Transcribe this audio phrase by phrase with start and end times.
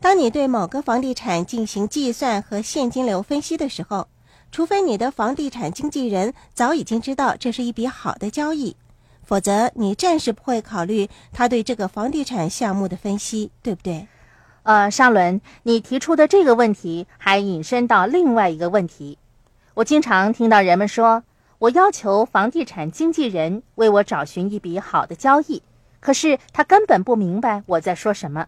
[0.00, 4.06] 当你对某个房地产进行计算和现金流分析的时候，
[4.52, 8.76] 除非你的房地产经纪人早已经知道这是一笔好的交易，
[9.24, 14.06] 否则你暂时不会考虑他对这个房地产项目的分析，对不对？
[14.62, 19.18] 呃，沙伦，你提出的这个问题还引申到另外一个问题。
[19.74, 21.24] 我经常听到人们说，
[21.58, 25.62] 我要求房地产经纪人为我找寻一笔好的交易，
[25.98, 28.46] 可是他根本不明白我在说什么。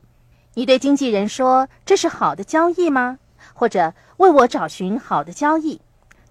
[0.55, 3.19] 你对经纪人说这是好的交易吗？
[3.55, 5.80] 或者为我找寻好的交易，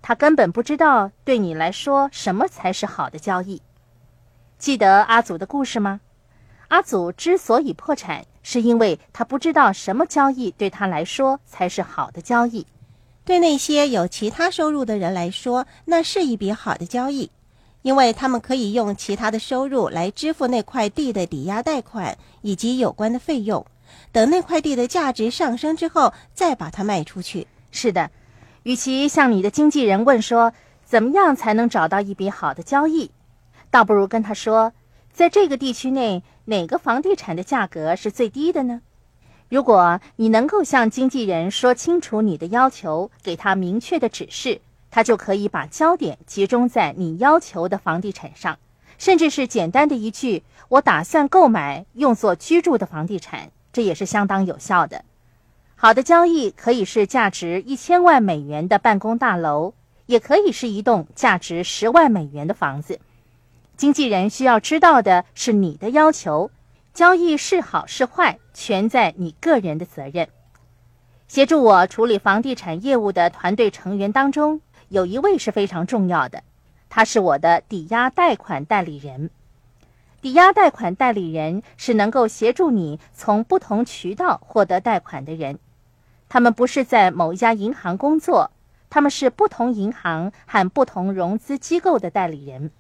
[0.02, 3.62] 他根本不知道对你来说什么才是好的交易。
[4.58, 6.02] 记得阿祖的故事吗？
[6.68, 8.26] 阿祖之所以破产。
[8.42, 12.66] 是因为他不知道什么交易对他来说才是好的交易。
[13.26, 17.30] 对那些有其他收入的人来说，那是一笔好的交易，
[17.84, 23.64] 因为他们可以用其他的收入来支付那块地的抵押贷款以及有关的费用。
[24.12, 27.48] 等那块地的价值上升之后，再把它卖出去。
[27.72, 28.12] 是的，
[28.64, 30.54] 与其向你的经纪人问说
[30.86, 33.12] 怎么样才能找到一笔好的交易，
[33.70, 34.74] 倒不如跟他说。
[35.12, 38.82] 在这个地区内，哪个房地产的价格是最低的呢？
[39.50, 48.60] 如果你能够向经纪人说清楚你的要求，给他明确的指示，他就可以把焦点集中在你要求的房地产上，
[48.98, 55.06] 甚至是简单的一句“我打算购买用作居住的房地产”，这也是相当有效的。
[55.78, 59.74] 好的交易可以是价值一千万美元的办公大楼，
[60.06, 63.00] 也可以是一栋价值十万美元的房子。
[63.78, 66.52] 经纪人需要知道的是你的要求，
[66.94, 70.28] 交易是好是坏，全在你个人的责任。
[71.30, 76.44] 协助我处理房地产业务的团队成员当中，有一位是非常重要的，
[76.90, 79.30] 他是我的抵押贷款代理人。
[80.22, 85.60] 抵押贷款代理人是能够协助你从不同渠道获得贷款的人，
[86.28, 88.52] 他们不是在某一家银行工作，
[88.90, 92.72] 他们是不同银行和不同融资机构的代理人。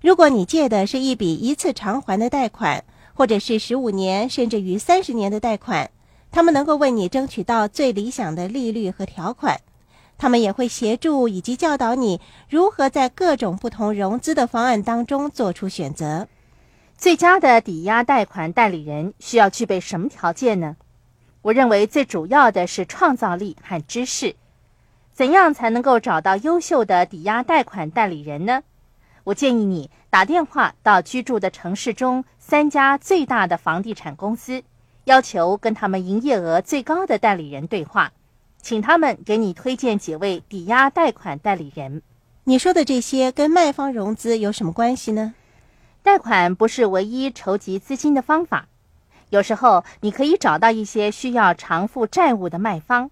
[0.00, 2.82] 如果你借的是一笔一次偿还的贷款，
[3.14, 5.90] 或者是十五年甚至于三十年的贷款，
[6.32, 9.60] 他们能够为你争取到最理想的利率和条款。
[10.18, 16.26] 他们也会协助以及教导你如何在各种不同融资的方案当中做出选择。
[17.00, 20.76] 最佳的抵押贷款代理人需要具备什么条件呢？
[21.40, 24.36] 我认为最主要的是创造力和知识。
[25.10, 28.62] 怎样才能够找到优秀的抵押贷款代理人呢？
[29.24, 34.62] 我建议你打电话到居住的城市中三家最大的房地产公司，
[35.04, 38.12] 要求跟他们营业额最高的代理人对话，
[38.60, 42.02] 请他们给你推荐几位抵押贷款代理人。
[42.44, 45.32] 你说的这些跟卖方融资有什么关系呢？
[46.02, 48.68] 贷款不是唯一筹集资金的方法，
[49.28, 53.10] 有时候你可以找到一些需要偿付债务的卖方，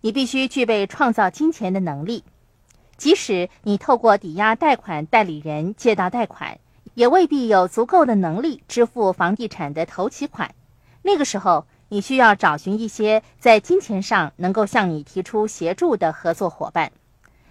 [0.00, 2.22] 你必须具备创造金钱的能力。
[2.96, 6.58] 即使你透过抵押贷款代理人借到贷款，
[6.94, 10.54] 也未必有足够的能力支付房地产的头期款。
[11.02, 16.92] 那个时候，你需要找寻一些在金钱上能够向你提出协助的合作伙伴，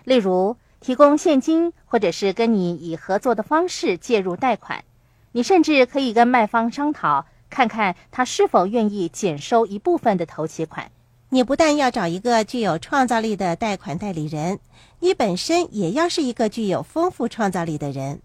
[0.06, 4.84] 例如提供现金，或者是跟你以合作的方式介入贷款。
[5.31, 10.91] 你甚至可以跟卖方商讨，看看他是否愿意减收一部分的头期款。
[11.29, 14.59] 你不但要找一个具有创造力的贷款代理人，
[15.00, 18.22] 你本身也要是一个具有丰富创造力的人。